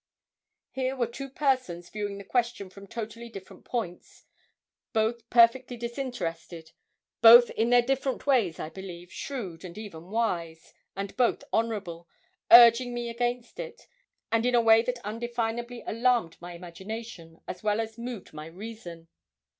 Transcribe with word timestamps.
Here 0.71 0.95
were 0.95 1.05
two 1.05 1.29
persons 1.29 1.89
viewing 1.91 2.17
the 2.17 2.23
question 2.23 2.71
from 2.71 2.87
totally 2.87 3.29
different 3.29 3.65
points; 3.65 4.23
both 4.93 5.29
perfectly 5.29 5.77
disinterested; 5.77 6.71
both 7.21 7.51
in 7.51 7.69
their 7.69 7.83
different 7.83 8.25
ways, 8.25 8.59
I 8.59 8.69
believe, 8.69 9.11
shrewd 9.13 9.63
and 9.63 9.77
even 9.77 10.09
wise; 10.09 10.73
and 10.95 11.15
both 11.15 11.43
honourable, 11.53 12.07
urging 12.49 12.95
me 12.95 13.11
against 13.11 13.59
it, 13.59 13.85
and 14.31 14.43
in 14.43 14.55
a 14.55 14.59
way 14.61 14.81
that 14.81 14.97
undefinably 15.05 15.83
alarmed 15.85 16.35
my 16.41 16.53
imagination, 16.53 17.39
as 17.47 17.61
well 17.61 17.79
as 17.79 17.99
moved 17.99 18.33
my 18.33 18.47
reason. 18.47 19.07